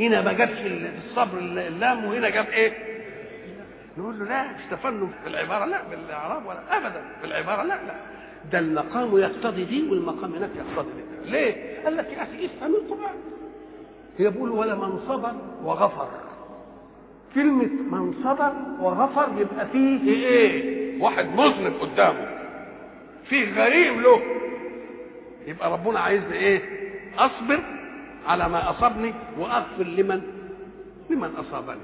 [0.00, 0.58] هنا ما جابش
[1.06, 2.72] الصبر اللام وهنا جاب إيه؟
[3.98, 7.94] نقول له لا مش تفنن في العبارة لا بالإعراب ولا ابدا في العبارة لا لا.
[8.52, 11.30] ده المقام يقتضي دي والمقام هناك يقتضي دي.
[11.30, 13.14] ليه؟ قال لك يا أخي افهم القرآن.
[14.18, 15.32] هي بيقول ولا من صبر
[15.64, 16.08] وغفر.
[17.34, 22.28] كلمة من صبر وغفر يبقى فيه إيه؟ واحد مذنب قدامه.
[23.28, 24.22] فيه غريم له.
[25.46, 26.62] يبقى ربنا عايزني إيه؟
[27.18, 27.60] أصبر
[28.26, 30.22] على ما أصابني وأغفر لمن؟
[31.10, 31.80] لمن أصابني.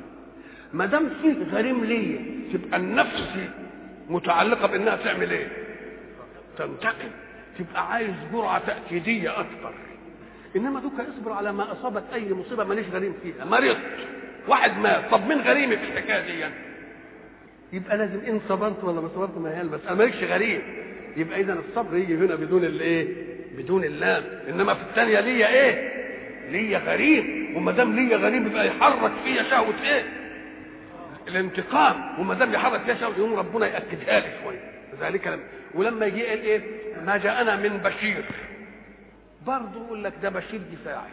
[0.72, 2.18] ما دام فيه غريم ليا
[2.52, 3.36] تبقى النفس
[4.10, 5.48] متعلقة بإنها تعمل إيه؟
[6.58, 7.08] تنتقم.
[7.58, 9.72] تبقى عايز جرعة تأكيدية أكثر
[10.56, 12.02] إنما دوك اصبر على ما أصابك.
[12.14, 13.44] أي مصيبة ماليش غريم فيها.
[13.44, 13.76] مرضت
[14.48, 16.54] واحد مات طب مين غريمي في الحكاية دي يعني؟
[17.72, 20.62] يبقى لازم إن صبرت ولا ما صبرت ما هي بس أنا مالكش غريم
[21.16, 23.08] يبقى اذا الصبر يجي هنا بدون الإيه؟
[23.58, 25.92] بدون اللام إنما في الثانية ليا إيه؟
[26.50, 30.02] ليا غريم وما دام ليا غريم يبقى يحرك فيا شهوة إيه؟
[31.28, 34.60] الانتقام وما دام يحرك فيها شهوة يقوم ربنا يأكدها لي شوية
[35.00, 35.42] ذلك لما
[35.74, 36.60] ولما يجي قال إيه؟
[37.06, 38.24] ما جاءنا من بشير
[39.46, 41.08] برضه يقول لك ده بشير دي فاعل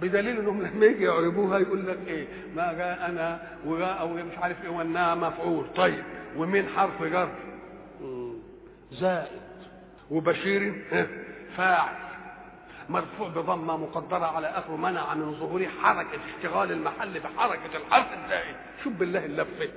[0.00, 4.70] بدليل انهم لما يجي يعربوها يقول لك إيه؟ ما جاء أنا وجاء مش عارف إيه
[4.70, 5.66] وأنها مفعول.
[5.76, 6.04] طيب
[6.36, 7.30] ومين حرف جر
[8.92, 9.40] زائد.
[10.10, 10.74] وبشير؟
[11.56, 11.94] فاعل.
[12.88, 18.54] مرفوع بضمة مقدرة على اخره منع من ظهور حركة اشتغال المحل بحركة الحرف الزائد.
[18.84, 19.68] شوف بالله اللفة.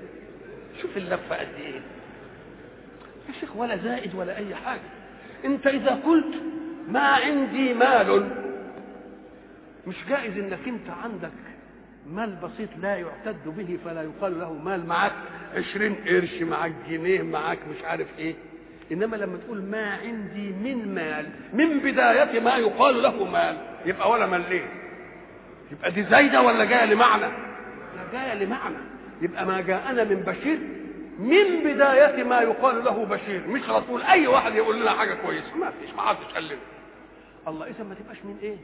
[0.82, 1.82] شوف اللفة قد إيه.
[3.28, 4.90] يا شيخ ولا زائد ولا أي حاجة.
[5.46, 6.36] أنت إذا قلت
[6.88, 8.30] ما عندي مال
[9.88, 11.32] مش جائز انك انت عندك
[12.10, 15.12] مال بسيط لا يعتد به فلا يقال له مال معاك
[15.56, 18.36] عشرين قرش معاك جنيه معاك مش عارف إيه.
[18.92, 24.26] انما لما تقول ما عندي من مال من بداية ما يقال له مال يبقى ولا
[24.26, 24.66] ملين
[25.72, 27.34] يبقى دي زايدة ولا جاية لمعنى؟
[28.14, 28.76] جاية لمعنى.
[29.22, 30.60] يبقى ما جاءنا من بشير
[31.20, 33.48] من بداية ما يقال له بشير.
[33.48, 36.58] مش رسول أي واحد يقول لنا حاجة كويسة ما فيش ما حدش قال لنا.
[37.48, 38.56] الله إذا ما تبقاش من إيه؟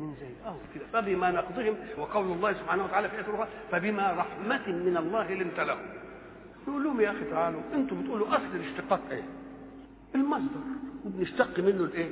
[0.00, 0.84] من زي آه كده.
[0.92, 5.78] فبما نقضهم وقول الله سبحانه وتعالى في أخرى فبما رحمة من الله لنت لهم.
[6.68, 9.22] نقول لهم يا أخي تعالوا أنتم بتقولوا أصل الاشتقاق إيه؟
[10.14, 10.60] المصدر.
[11.04, 12.10] وبنشتق منه الإيه؟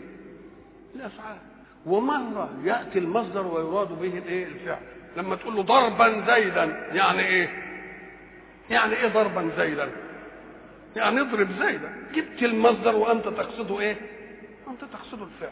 [0.94, 1.36] الأفعال.
[1.86, 4.82] ومرة يأتي المصدر ويراد به الإيه؟ الفعل.
[5.16, 7.48] لما تقول له ضربا زيدا يعني إيه؟
[8.70, 9.90] يعني إيه ضربا زيدا؟
[10.96, 11.92] يعني اضرب زيدا.
[12.14, 13.96] جبت المصدر وأنت تقصده إيه؟
[14.68, 15.50] أنت تقصده الفعل.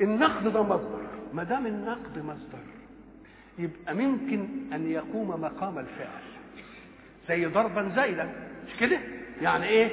[0.00, 1.06] النقد ده مصدر.
[1.34, 2.58] ما دام النقد مصدر
[3.58, 6.22] يبقى ممكن أن يقوم مقام الفعل.
[7.28, 8.32] زي ضربا زيدا
[8.66, 8.98] مش كده؟
[9.42, 9.90] يعني إيه؟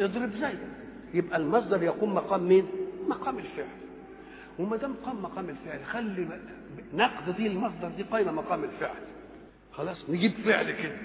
[0.00, 0.68] اضرب زيدا
[1.14, 2.66] يبقى المصدر يقوم مقام مين؟
[3.08, 3.66] مقام الفعل.
[4.58, 6.28] وما دام قام مقام الفعل خلي
[6.94, 8.96] نقد دي المصدر دي قايمة مقام الفعل.
[9.72, 10.96] خلاص نجيب فعل كده.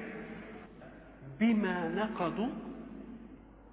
[1.39, 2.47] بما نقضوا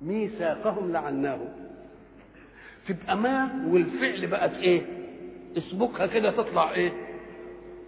[0.03, 1.49] ميثاقهم لعناهم
[2.89, 4.83] تبقى ما والفعل بقت إيه؟
[5.59, 6.93] اسبقها كده تطلع إيه؟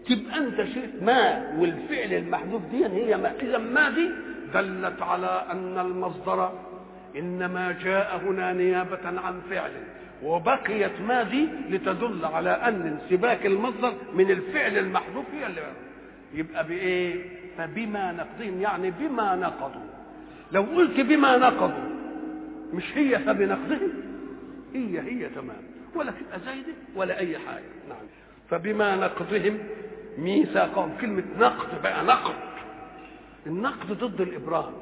[0.08, 4.10] تبقى أنت شئت ما والفعل المحذوف دي هي ما إذا ما دي
[4.54, 6.52] دلت على أن المصدر
[7.16, 9.70] إنما جاء هنا نيابة عن فعل
[10.22, 15.60] وبقيت ما دي لتدل على أن انسباك المصدر من الفعل المحذوف هي اللي
[16.34, 17.14] يبقى بإيه؟
[17.58, 19.80] فبما نقضهم يعني بما نقضوا.
[20.52, 21.90] لو قلت بما نقضوا
[22.72, 23.90] مش هي فبنقضهم؟
[24.74, 25.62] هي هي تمام.
[25.94, 27.64] ولا تبقى زايده ولا أي حاجة.
[27.88, 28.06] نعم.
[28.50, 29.58] فبما نقضهم
[30.18, 32.34] ميثاقهم كلمة نقض بقى نقض.
[33.46, 34.72] النقض ضد الإبرام.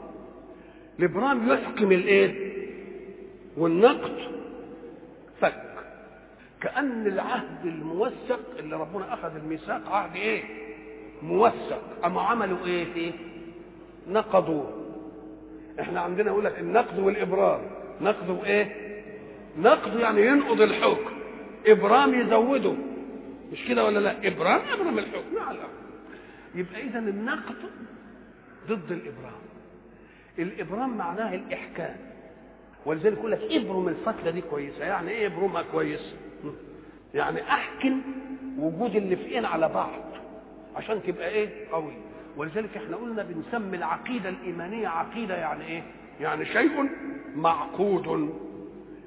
[0.98, 2.54] الإبرام يحكم الإيه؟
[3.56, 4.16] والنقض
[5.40, 5.64] فك.
[6.60, 10.42] كأن العهد الموثق اللي ربنا أخذ الميثاق عهد إيه؟
[11.22, 11.82] موثق.
[12.04, 13.12] أما عملوا إيه؟ فيه
[14.08, 14.84] نقضوه.
[15.80, 17.60] إحنا عندنا يقول لك النقد والإبرام.
[18.00, 18.83] نقد وايه
[19.58, 21.10] نقد يعني ينقض الحكم.
[21.66, 22.74] إبرام يزوده.
[23.52, 25.38] مش كده ولا لا؟ إبرام ابرم الحكم.
[25.48, 25.58] على
[26.54, 27.56] يبقى إذا النقد
[28.68, 29.40] ضد الإبرام.
[30.38, 31.96] الإبرام معناه الإحكام.
[32.86, 34.84] ولذلك يقول لك إبرم الفتلة دي كويسة.
[34.84, 36.14] يعني إيه إبرمها كويس؟
[37.14, 38.00] يعني أحكم
[38.58, 40.02] وجود اللفئين على بعض.
[40.76, 41.92] عشان تبقى إيه؟ قوي.
[42.36, 45.82] ولذلك إحنا قلنا بنسمي العقيدة الإيمانية عقيدة يعني إيه؟
[46.20, 46.88] يعني شيء
[47.36, 48.34] معقود.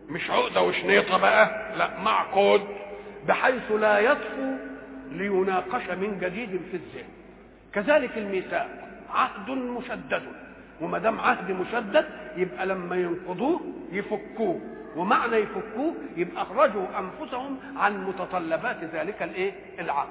[0.09, 2.61] مش عقدة وشنيطه بقى لا معقود
[3.27, 4.55] بحيث لا يطفو
[5.11, 7.09] ليناقش من جديد في الذهن.
[7.73, 8.69] كذلك الميثاق
[9.13, 10.23] عهد مشدد.
[10.81, 12.05] وما دام عهد مشدد
[12.37, 14.59] يبقى لما ينقضوه يفكوه.
[14.95, 20.09] ومعنى يفكوه يبقى أخرجوا أنفسهم عن متطلبات ذلك الإيه؟ العقد.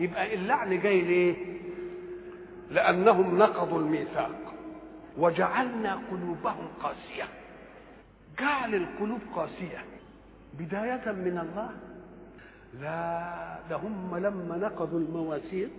[0.00, 1.34] يبقى اللعن جاي ليه؟
[2.70, 4.30] لأنهم نقضوا الميثاق.
[5.18, 7.24] وجعلنا قلوبهم قاسية.
[8.40, 9.84] جعل القلوب قاسية.
[10.58, 11.70] بداية من الله.
[12.80, 15.70] لا ده هم لما نقضوا المواثيق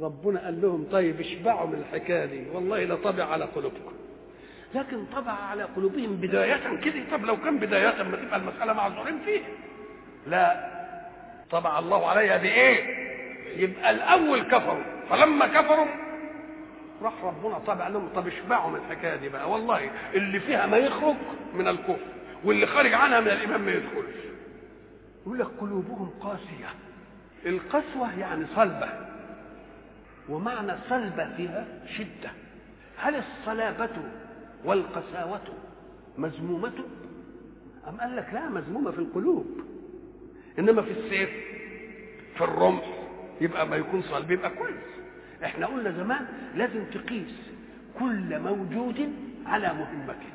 [0.00, 2.44] ربنا قال لهم طيب اشبعوا من الحكاية دي.
[2.54, 3.92] والله لطبع على قلوبكم.
[4.74, 6.94] لكن طبع على قلوبهم بداية كده.
[7.12, 9.44] طب لو كان بداية ما تبقى المسألة معذورين فيها.
[10.26, 10.70] لا
[11.50, 13.06] طبع الله عليها بإيه؟
[13.62, 14.82] يبقى الأول كفروا.
[15.10, 15.86] فلما كفروا
[17.02, 18.08] راح ربنا طبع لهم.
[18.14, 19.50] طب اشبعوا من الحكاية دي بقى.
[19.50, 21.14] والله اللي فيها ما يخرج
[21.54, 22.06] من الكفر
[22.44, 24.16] واللي خارج عنها من الإيمان ما يدخلش.
[25.26, 26.68] يقول لك قلوبهم قاسية.
[27.46, 28.88] القسوة يعني صلبة.
[30.28, 31.66] ومعنى صلبة فيها
[31.98, 32.30] شدة.
[32.98, 33.90] هل الصلابة
[34.64, 35.40] والقساوة
[36.18, 36.72] مذمومة؟
[37.88, 39.60] أم قال لك لا مذمومة في القلوب.
[40.58, 41.30] إنما في السيف
[42.36, 42.84] في الرمح
[43.40, 44.74] يبقى ما يكون صلب يبقى كويس.
[45.44, 47.34] إحنا قلنا زمان لازم تقيس
[47.98, 49.12] كل موجود
[49.46, 50.30] على مهمته.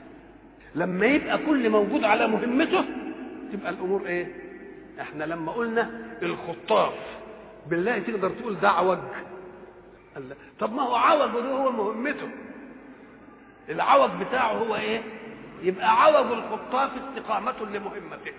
[0.75, 2.85] لما يبقى كل موجود على مهمته
[3.53, 4.27] تبقى الأمور إيه؟
[5.01, 5.89] إحنا لما قلنا
[6.21, 6.93] الخطاف
[7.69, 8.97] بالله تقدر تقول ده عوج.
[10.59, 12.29] طب ما هو عوج وده هو مهمته.
[13.69, 15.01] العوج بتاعه هو إيه؟
[15.63, 18.31] يبقى عوج الخطاف استقامة لمهمته.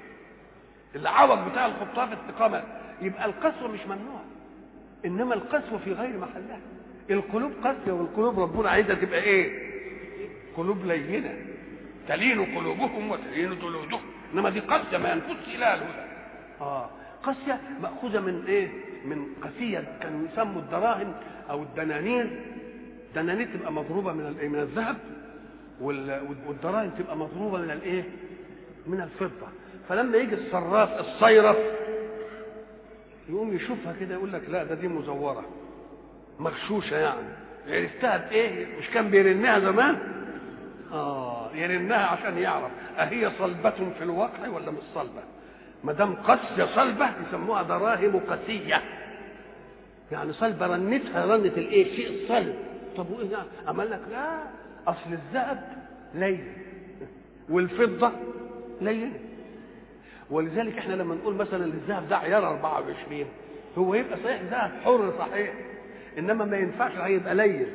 [0.95, 2.63] العوج بتاع الخطاف استقامة
[3.03, 4.21] يبقى القسوة مش ممنوع.
[5.07, 6.61] إنما القسوة في غير محلها.
[7.11, 9.73] القلوب قاسية والقلوب ربنا عايزها تبقى إيه؟
[10.57, 11.35] قلوب لينة.
[12.09, 14.01] تلين قلوبهم وتلين جلودهم.
[14.35, 16.07] إنما دي قاسية ما ينفذش إلى الهدى.
[16.61, 16.91] آه
[17.23, 18.69] قاسية مأخوذة من إيه؟
[19.05, 21.15] من قسية كانوا يسموا الدراهم
[21.51, 22.41] أو الدنانير.
[23.09, 24.97] الدنانير تبقى مضروبة من من الذهب
[25.81, 28.05] والدراهم تبقى مضروبة من الايه
[28.87, 29.47] من الفضة.
[29.89, 31.57] فلما يجي الصراف الصيرف
[33.29, 35.45] يقوم يشوفها كده يقول لك لا ده دي مزورة.
[36.41, 37.29] مغشوشة يعني.
[37.69, 39.99] عرفتها بايه؟ مش كان بيرنها زمان؟
[40.93, 42.71] آه يرنها عشان يعرف.
[42.99, 45.23] أهي صلبة في الواقع ولا مش صلبة؟
[45.85, 48.83] ما دام قسية صلبة يسموها دراهم قسية.
[50.13, 52.55] يعني صلبة رنتها رنة الإيه؟ الشيء الصلب
[52.97, 54.39] طب وإيه؟ عمل لك لا
[54.87, 55.63] أصل الذهب
[56.15, 56.45] لين
[57.51, 58.13] والفضة
[58.81, 59.13] لينة
[60.31, 63.25] ولذلك إحنا لما نقول مثلا الذهب ده عيار 24
[63.79, 65.53] هو يبقى صحيح ذهب حر صحيح
[66.19, 67.67] إنما ما ينفعش يبقى لين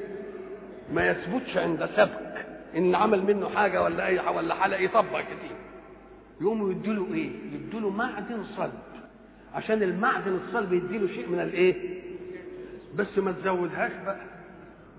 [0.93, 2.45] ما يثبتش عند سبك
[2.77, 5.55] إن عمل منه حاجة ولا أي ولا حلقة يطبق كتير.
[6.41, 8.73] يقوموا يدوا إيه؟ يدوا معدن صلب.
[9.53, 12.01] عشان المعدن الصلب يديله شيء من الإيه؟
[12.95, 14.19] بس ما تزودهاش بقى.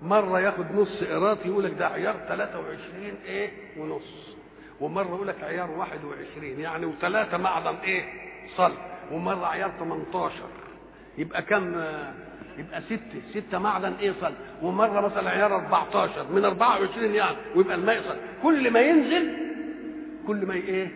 [0.03, 4.35] مرة ياخد نص قيراط يقول لك ده عيار 23 إيه ونص.
[4.81, 8.03] ومرة يقول لك عيار 21 يعني وثلاثة معدن إيه؟
[8.55, 8.75] صلب.
[9.11, 10.33] ومرة عيار 18
[11.17, 11.67] يبقى كم؟
[12.57, 13.21] يبقى ستة.
[13.33, 18.71] ستة معدن إيه صلب؟ ومرة مثلا عيار 14 من 24 يعني ويبقى الماء صلب كل
[18.71, 19.37] ما ينزل
[20.27, 20.87] كل ما إيه؟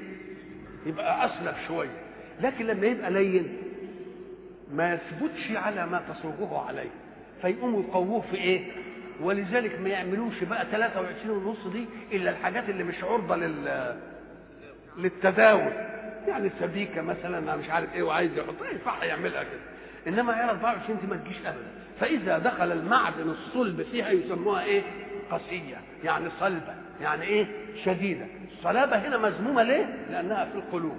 [0.85, 2.01] يبقى أسلب شوية.
[2.41, 3.57] لكن لما يبقى لين
[4.71, 6.89] ما يثبتش على ما تصوغه عليه.
[7.41, 8.71] فيقوموا يقووه في إيه؟
[9.23, 13.95] ولذلك ما يعملوش بقى 23 ونص دي إلا الحاجات اللي مش عرضة لل
[14.97, 15.71] للتداول.
[16.27, 19.61] يعني سبيكه مثلا أنا مش عارف إيه وعايز يحطها ينفع يعملها كده.
[20.07, 21.67] إنما عيار 24 دي ما تجيش ابدا.
[21.99, 24.81] فإذا دخل المعدن الصلب فيها يسموها إيه؟
[25.31, 27.45] قسيه يعني صلبة يعني إيه؟
[27.85, 28.25] شديدة.
[28.57, 30.97] الصلابة هنا مذمومة ليه؟ لأنها في القلوب.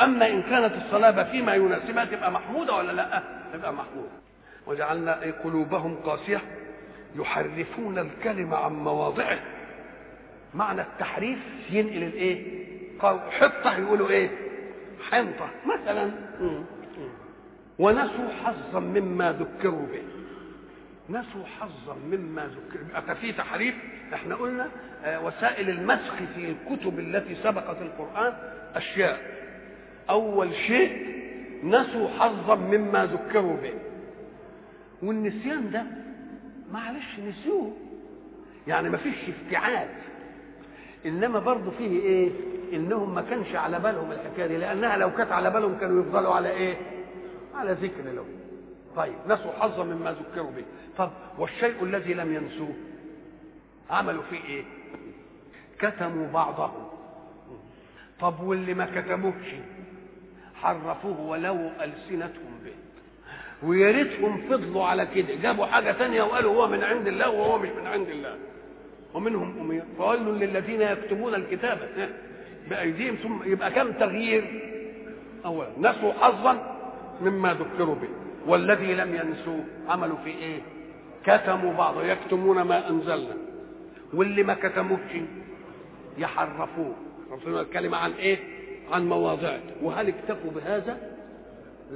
[0.00, 4.08] أما إن كانت الصلابة فيما يناسبها تبقى محمودة ولا لأ؟ تبقى محمودة.
[4.66, 6.40] وجعلنا إيه قلوبهم قاسية.
[7.16, 9.38] يحرفون الكلمة عن مواضعه.
[10.54, 11.38] معنى التحريف
[11.70, 12.64] ينقل الإيه؟
[13.40, 14.30] حطة يقولوا إيه؟
[15.10, 16.10] حنطة مثلا.
[17.78, 20.02] ونسوا حظا مما ذكروا به.
[21.10, 23.74] نسوا حظا مما ذكروا به في تحريف.
[24.14, 24.68] إحنا قلنا
[25.04, 28.32] آه وسائل المسخ في الكتب التي سبقت القرآن
[28.74, 29.20] أشياء.
[30.10, 31.06] أول شيء
[31.64, 33.74] نسوا حظا مما ذكروا به.
[35.02, 35.82] والنسيان ده
[36.74, 37.72] معلش نسيوه.
[38.66, 39.88] يعني ما فيش افتعال.
[41.06, 42.30] إنما برضه فيه إيه؟
[42.72, 46.50] إنهم ما كانش على بالهم الحكاية دي لأنها لو كانت على بالهم كانوا يفضلوا على
[46.50, 46.76] إيه؟
[47.54, 48.24] على ذكر له
[48.96, 50.64] طيب نسوا حظا مما ذكروا به.
[50.98, 52.74] طب والشيء الذي لم ينسوه؟
[53.90, 54.64] عملوا فيه إيه؟
[55.78, 56.70] كتموا بعضه
[58.20, 59.54] طب واللي ما كتموهش
[60.54, 62.72] حرفوه ولو ألسنتهم به.
[63.64, 65.34] ويا ريتهم فضلوا على كده.
[65.42, 68.36] جابوا حاجة تانية وقالوا هو من عند الله وهو مش من عند الله.
[69.14, 71.78] ومنهم أمية فويل للذين يكتبون الكتاب.
[72.70, 74.44] بأيديهم ثم يبقى كم تغيير؟
[75.44, 76.76] أولا نسوا حظا
[77.20, 78.08] مما ذكروا به.
[78.46, 80.60] والذي لم ينسوه عملوا في إيه؟
[81.26, 83.36] كتموا بعض يكتمون ما أنزلنا.
[84.14, 85.00] واللي ما كتموش
[86.18, 86.94] يحرفوه.
[87.30, 88.38] ربنا الكلمة عن إيه؟
[88.92, 89.60] عن مواضعه.
[89.82, 91.13] وهل اكتفوا بهذا؟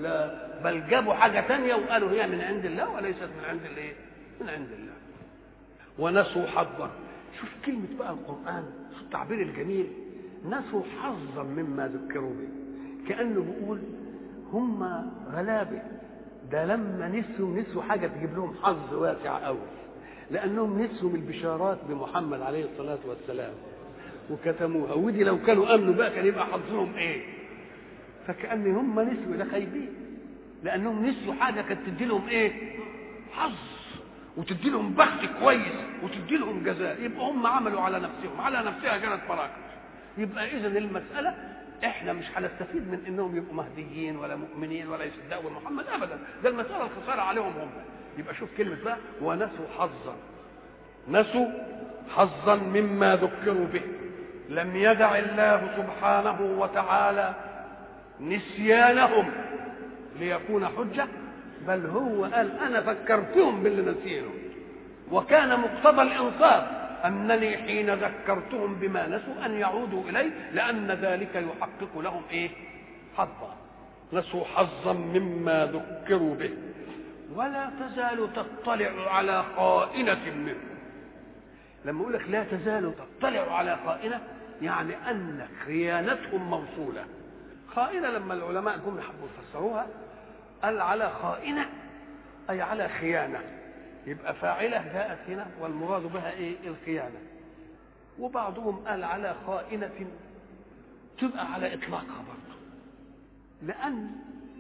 [0.03, 3.93] لا بل جابوا حاجة تانية وقالوا هي من عند الله وليست من عند الايه؟
[4.41, 4.93] من عند الله.
[5.99, 6.91] ونسوا حظا.
[7.41, 9.87] شوف كلمة بقى القرآن شوف التعبير الجميل.
[10.47, 12.49] نسوا حظا مما ذكروا به.
[13.09, 13.79] كأنه بيقول
[14.53, 14.83] هم
[15.33, 15.83] غلابة.
[16.53, 19.59] ده لما نسوا نسوا حاجة تجيب لهم حظ واسع قوي.
[20.31, 23.53] لأنهم نسوا من البشارات بمحمد عليه الصلاة والسلام.
[24.31, 24.93] وكتموها.
[24.95, 27.38] ودي لو كانوا أمنوا بقى كان يبقى حظهم إيه؟
[28.29, 29.89] فكأن هم نسوا ده خايبين
[30.63, 32.53] لأنهم نسوا حاجة كانت تدي لهم إيه؟
[33.33, 33.53] حظ.
[34.37, 35.73] وتدي لهم بخت كويس
[36.03, 37.01] وتدي لهم جزاء.
[37.03, 39.53] يبقى هم عملوا على نفسهم على نفسها كانت براكه
[40.19, 41.35] يبقى اذا المسألة
[41.85, 46.19] إحنا مش هنستفيد من إنهم يبقوا مهديين ولا مؤمنين ولا يصدقوا محمد ابدا.
[46.43, 47.69] ده المسألة الخسارة عليهم هم.
[48.19, 50.17] يبقى شوف كلمة بقى ونسوا حظا.
[51.09, 51.47] نسوا
[52.17, 53.83] حظا مما ذكروا به.
[54.49, 57.35] لم يدع الله سبحانه وتعالى
[58.21, 59.31] نسيانهم
[60.19, 61.07] ليكون حجة
[61.67, 64.31] بل هو قال أنا فكرتهم باللي نسينه
[65.11, 66.65] وكان مقتضى الانصاف
[67.05, 72.51] أنني حين ذكرتهم بما نسوا أن يعودوا اليه لأن ذلك يحقق لهم إيه؟
[73.17, 73.57] حظا.
[74.13, 76.51] نسوا حظا مما ذكروا به.
[77.35, 80.55] ولا تزال تطلع على خائنة منه.
[81.85, 84.21] لما أقول لك لا تزال تطلع على خائنة
[84.63, 87.05] يعني أن خيانتهم موصولة.
[87.79, 89.87] خائنة لما العلماء جم يحبوا يفسروها
[90.63, 91.71] قال على خائنة
[92.51, 93.41] أي على خيانة.
[94.07, 97.19] يبقى فاعلة جاءت هنا والمراد بها إيه؟ الخيانة.
[98.19, 99.91] وبعضهم قال على خائنة
[101.21, 102.59] تبقى على إطلاقها برضه.
[103.63, 104.11] لأن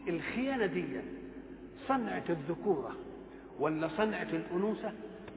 [0.09, 0.87] الخيانة دي
[1.89, 2.93] صنعة الذكورة
[3.59, 4.93] ولا صنعة الأنوثة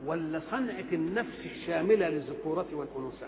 [0.05, 3.27] ولا صنعة النفس الشاملة للذكورة والأنوثة.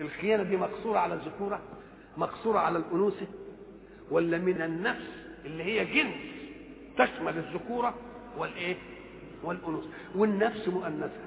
[0.00, 1.60] الخيانة دي مقصورة على الذكورة؟
[2.16, 3.26] مقصورة على الأنوثة
[4.10, 5.08] ولا من النفس
[5.44, 6.14] اللي هي جنس
[6.98, 7.94] تشمل الذكورة
[8.38, 8.76] والإيه؟
[9.42, 9.88] والأنوثة.
[10.14, 11.20] والنفس مؤنثة.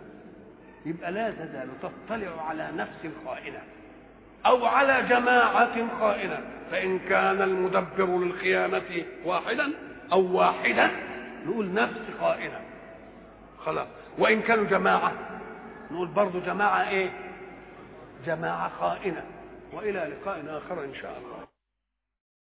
[0.86, 3.59] يبقى لا تزال تطلع على نفس خائنة
[4.45, 6.39] أو على جماعة خائنة.
[6.71, 9.71] فإن كان المدبر للخيانة واحدا
[10.11, 10.91] أو واحدة
[11.45, 12.59] نقول نفس خائنة.
[13.65, 13.88] خلاص.
[14.17, 15.13] وإن كانوا جماعة
[15.91, 17.09] نقول برضو جماعة إيه؟
[18.25, 19.23] جماعة خائنة.
[19.76, 21.44] وإلى لقاء آخر إن شاء الله.